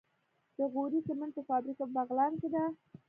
د 0.57 0.59
غوري 0.73 0.99
سمنټو 1.07 1.41
فابریکه 1.49 1.83
په 1.87 1.93
بغلان 1.95 2.33
کې 2.39 2.49
ده. 2.53 2.63